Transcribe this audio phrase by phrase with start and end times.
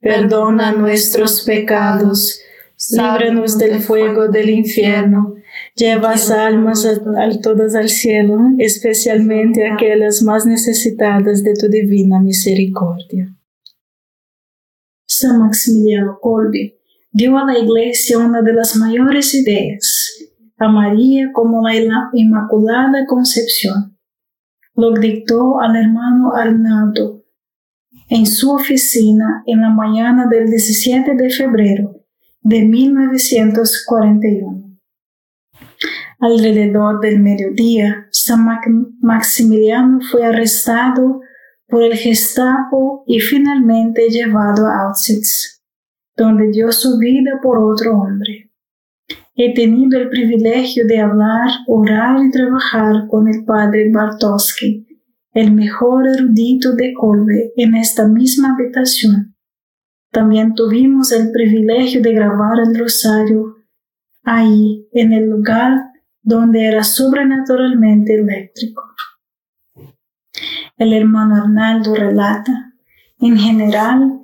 [0.00, 2.40] perdona nuestros pecados,
[2.90, 5.34] líbranos del fuego del infierno,
[5.74, 13.34] lleva almas a, todas al cielo, especialmente aquellas más necesitadas de tu divina misericordia.
[15.06, 16.78] San Maximiliano Kolbe
[17.10, 20.18] dio a la Iglesia una de las mayores ideas,
[20.58, 21.74] a María como la
[22.12, 23.96] Inmaculada Concepción.
[24.74, 27.15] Lo dictó al hermano Arnaldo
[28.08, 32.04] en su oficina en la mañana del 17 de febrero
[32.40, 34.62] de 1941.
[36.18, 38.46] Alrededor del mediodía, San
[39.00, 41.20] Maximiliano fue arrestado
[41.68, 45.62] por el Gestapo y finalmente llevado a Auschwitz,
[46.16, 48.50] donde dio su vida por otro hombre.
[49.34, 54.86] He tenido el privilegio de hablar, orar y trabajar con el padre Bartowski
[55.36, 59.36] el mejor erudito de Colbe en esta misma habitación.
[60.10, 63.54] También tuvimos el privilegio de grabar el rosario
[64.24, 65.92] ahí, en el lugar
[66.22, 68.82] donde era sobrenaturalmente eléctrico.
[70.78, 72.72] El hermano Arnaldo relata,
[73.20, 74.22] en general,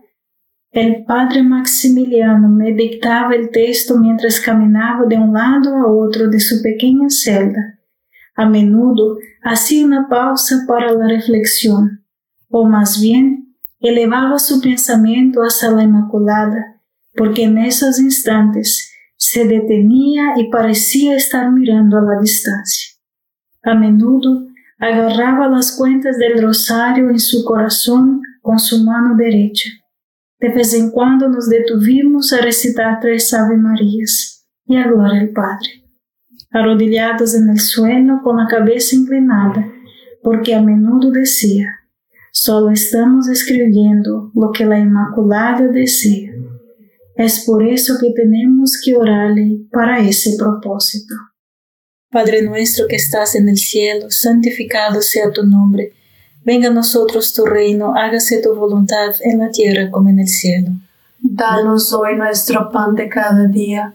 [0.70, 6.40] el padre Maximiliano me dictaba el texto mientras caminaba de un lado a otro de
[6.40, 7.81] su pequeña celda
[8.34, 12.04] a menudo hacía una pausa para la reflexión,
[12.48, 16.80] o más bien elevaba su pensamiento hacia la Inmaculada,
[17.14, 22.96] porque en esos instantes se detenía y parecía estar mirando a la distancia.
[23.62, 29.70] A menudo agarraba las cuentas del rosario en su corazón con su mano derecha,
[30.40, 35.81] De vez en cuando nos detuvimos a recitar tres Ave Marías y a al Padre,
[36.52, 39.66] arrodillados en el suelo con la cabeza inclinada,
[40.22, 41.68] porque a menudo decía,
[42.30, 46.32] solo estamos escribiendo lo que la Inmaculada decía.
[47.16, 51.14] Es por eso que tenemos que orarle para ese propósito.
[52.10, 55.92] Padre nuestro que estás en el cielo, santificado sea tu nombre
[56.44, 60.70] Venga a nosotros tu reino, hágase tu voluntad en la tierra como en el cielo.
[61.20, 63.94] Danos hoy nuestro pan de cada día,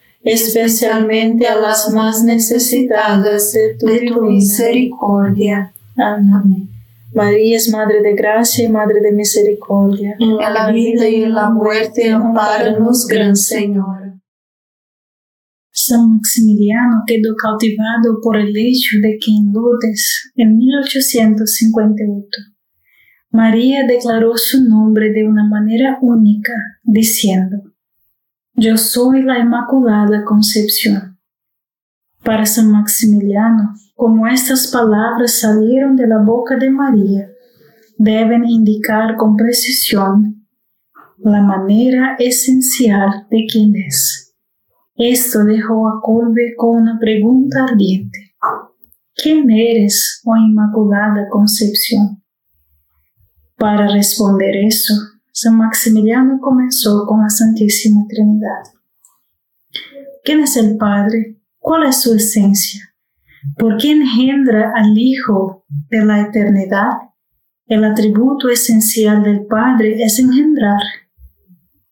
[0.23, 5.73] especialmente a las más necesitadas de tu, misericordia.
[5.97, 6.69] Amén.
[7.13, 10.15] María es Madre de Gracia y Madre de Misericordia.
[10.19, 14.01] En la vida y en la muerte, amparanos, Gran Señor.
[15.73, 22.27] San Maximiliano quedó cautivado por el hecho de que en Lourdes, en 1858,
[23.31, 27.70] María declaró su nombre de una manera única, diciendo,
[28.53, 31.17] Yo soy la Inmaculada Concepción.
[32.23, 37.29] Para San Maximiliano, como estas palabras salieron de la boca de María,
[37.97, 40.47] deben indicar con precisión
[41.17, 44.35] la manera esencial de quién es.
[44.95, 48.35] Esto dejó a Colbe con una pregunta ardiente.
[49.15, 52.21] ¿Quién eres, oh Inmaculada Concepción?
[53.55, 54.93] Para responder eso,
[55.33, 58.63] San Maximiliano comenzó con la Santísima Trinidad.
[60.23, 61.41] ¿Quién es el Padre?
[61.57, 62.81] ¿Cuál es su esencia?
[63.57, 66.91] ¿Por qué engendra al Hijo de la eternidad?
[67.65, 70.81] El atributo esencial del Padre es engendrar.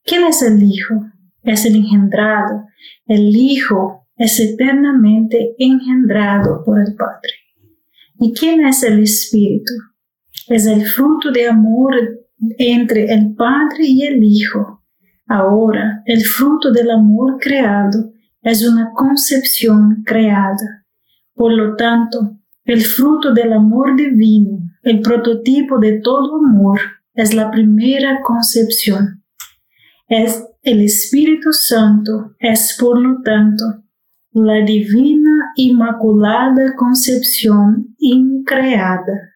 [0.03, 1.05] ¿Quién es el Hijo?
[1.41, 2.65] Es el engendrado.
[3.05, 7.31] El Hijo es eternamente engendrado por el Padre.
[8.19, 9.71] ¿Y quién es el Espíritu?
[10.49, 11.95] Es el fruto de amor
[12.57, 14.83] entre el Padre y el Hijo.
[15.27, 20.85] Ahora, el fruto del amor creado es una concepción creada.
[21.33, 26.79] Por lo tanto, el fruto del amor divino, el prototipo de todo amor,
[27.13, 29.23] es la primera concepción.
[30.07, 33.83] Es el Espíritu Santo, es por lo tanto
[34.31, 39.35] la divina inmaculada concepción increada.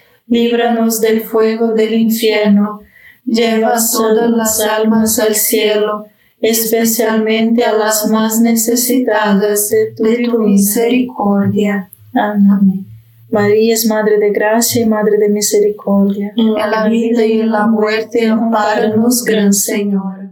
[0.27, 2.81] líbranos del fuego del infierno,
[3.25, 6.05] lleva todas las almas al cielo,
[6.39, 11.91] especialmente a las más necesitadas de tu, misericordia.
[12.13, 12.87] Amén.
[13.29, 16.33] María es Madre de Gracia y Madre de Misericordia.
[16.35, 20.31] En la vida y en la muerte, amparanos, Gran Señor.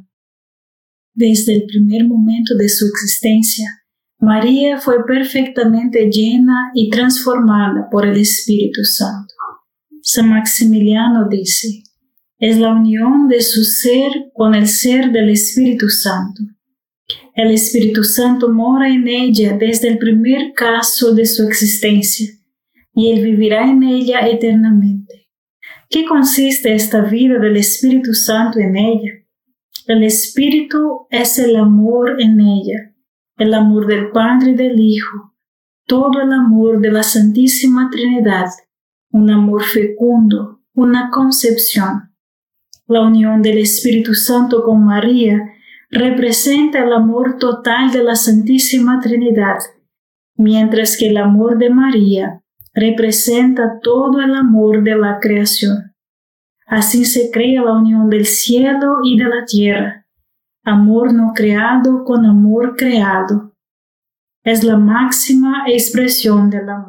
[1.13, 3.79] Desde el primer momento de su existencia,
[4.19, 9.34] María fue perfectamente llena y transformada por el Espíritu Santo.
[10.01, 11.84] San Maximiliano dice,
[12.38, 16.41] es la unión de su ser con el ser del Espíritu Santo.
[17.36, 22.29] El Espíritu Santo mora en ella desde el primer caso de su existencia
[22.94, 25.29] y Él vivirá en ella eternamente.
[25.89, 29.12] ¿Qué consiste esta vida del Espíritu Santo en ella?
[29.88, 32.94] El Espíritu es el amor en ella,
[33.38, 35.34] el amor del Padre y del Hijo,
[35.88, 38.48] todo el amor de la Santísima Trinidad,
[39.12, 42.10] un amor fecundo, una concepción
[42.89, 45.54] la unión del Espíritu Santo con María
[45.92, 49.58] representa el amor total de la Santísima Trinidad,
[50.36, 52.42] mientras que el amor de María
[52.74, 55.94] representa todo el amor de la creación.
[56.66, 60.08] Así se crea la unión del cielo y de la tierra,
[60.63, 63.54] amor no creado con amor creado.
[64.44, 66.88] Es la máxima expresión del amor.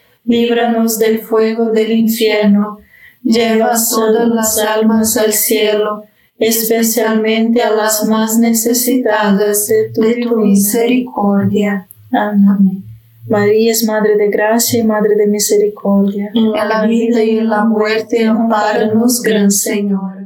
[0.23, 2.79] líbranos del fuego del infierno,
[3.23, 6.03] lleva todas las almas al cielo,
[6.37, 9.91] especialmente a las más necesitadas de
[10.23, 11.87] tu, misericordia.
[12.11, 12.83] Amén.
[13.27, 16.31] María es Madre de Gracia y Madre de Misericordia.
[16.33, 20.21] En la vida y en la muerte, amparanos, Gran Señor.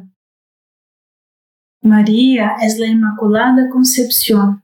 [1.81, 4.63] María es la Inmaculada Concepción,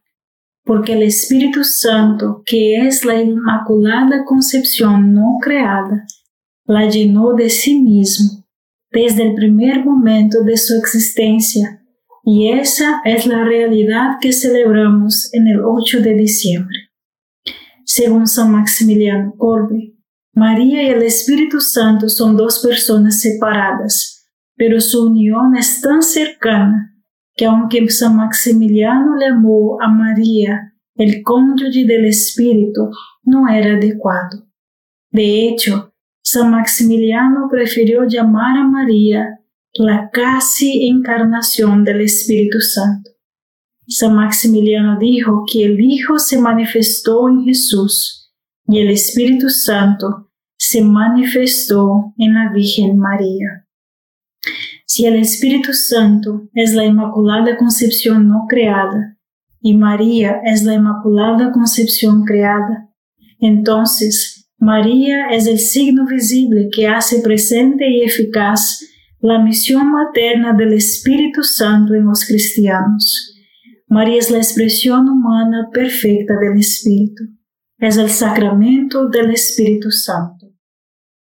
[0.63, 6.05] porque el Espíritu Santo, que es la Inmaculada Concepción no creada,
[6.65, 8.45] la llenó de sí mismo
[8.91, 11.81] desde el primer momento de su existencia,
[12.23, 16.77] y esa es la realidad que celebramos en el 8 de diciembre.
[17.85, 19.95] Según San Maximiliano Kolbe,
[20.33, 26.90] María y el Espíritu Santo son dos personas separadas, pero su unión es tan cercana
[27.41, 32.91] que aunque San Maximiliano llamó a María el cónyuge del Espíritu,
[33.23, 34.45] no era adecuado.
[35.09, 39.39] De hecho, San Maximiliano prefirió llamar a María
[39.73, 43.09] la casi encarnación del Espíritu Santo.
[43.87, 48.31] San Maximiliano dijo que el Hijo se manifestó en Jesús
[48.67, 53.65] y el Espíritu Santo se manifestó en la Virgen María.
[54.93, 59.17] Si el Espíritu Santo es la Inmaculada Concepción no creada
[59.61, 62.89] y María es la Inmaculada Concepción creada,
[63.39, 68.81] entonces María es el signo visible que hace presente y eficaz
[69.21, 73.33] la misión materna del Espíritu Santo en los cristianos.
[73.87, 77.23] María es la expresión humana perfecta del Espíritu.
[77.77, 80.40] Es el sacramento del Espíritu Santo.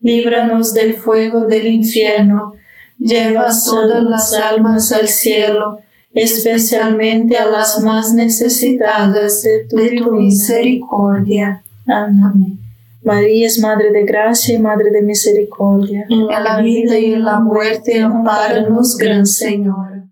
[0.00, 2.54] líbranos del fuego del infierno,
[2.98, 5.78] lleva todas las almas al cielo,
[6.12, 11.62] especialmente a las más necesitadas de tu, misericordia.
[11.86, 12.58] Amén.
[13.02, 16.04] María es Madre de Gracia y Madre de Misericordia.
[16.10, 20.04] En la vida y en la muerte, amparanos, Gran Señor.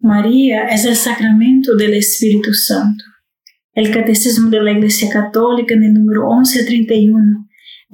[0.00, 3.04] María es el sacramento del Espíritu Santo.
[3.74, 7.45] El Catecismo de la Iglesia Católica en el número 1131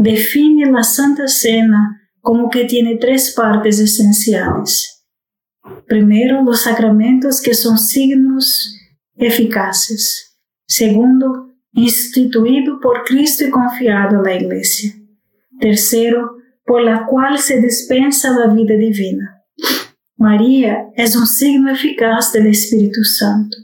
[0.03, 5.05] define la Santa Cena como que tiene tres partes esenciales.
[5.87, 8.77] Primero, los sacramentos que son signos
[9.15, 10.39] eficaces.
[10.67, 14.93] Segundo, instituido por Cristo y confiado a la Iglesia.
[15.61, 19.43] Tercero, por la cual se dispensa la vida divina.
[20.17, 23.57] María es un signo eficaz del Espíritu Santo.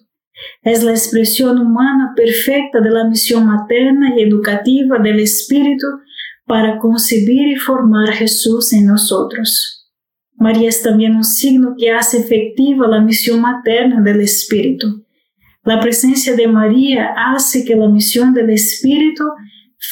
[0.62, 5.86] Es la expresión humana perfecta de la misión materna y educativa del Espíritu
[6.48, 9.90] para concebir y formar Jesús en nosotros.
[10.34, 15.04] María es también un signo que hace efectiva la misión materna del Espíritu
[15.68, 19.24] la presencia de María hace que la misión del Espíritu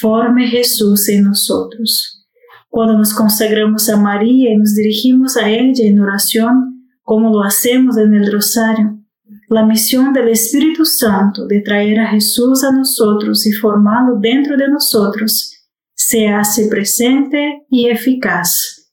[0.00, 2.26] forme Jesús en nosotros.
[2.70, 7.98] Cuando nos consagramos a María y nos dirigimos a ella en oración, como lo hacemos
[7.98, 8.98] en el rosario,
[9.50, 14.68] la misión del Espíritu Santo de traer a Jesús a nosotros y formarlo dentro de
[14.68, 15.55] nosotros
[16.08, 18.92] se hace presente y eficaz.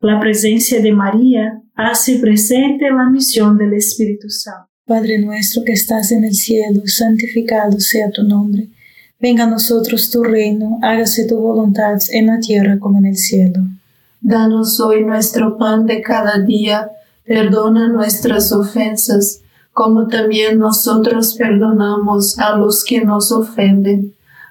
[0.00, 4.70] La presencia de María hace presente la misión del Espíritu Santo.
[4.86, 8.70] Padre nuestro que estás en el cielo, santificado sea tu nombre.
[9.20, 13.60] Venga a nosotros tu reino, hágase tu voluntad en la tierra como en el cielo.
[14.22, 16.88] Danos hoy nuestro pan de cada día,
[17.26, 24.14] perdona nuestras ofensas, como también nosotros perdonamos a los que nos ofenden.